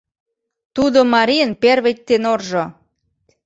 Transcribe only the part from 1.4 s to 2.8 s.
первый теноржо...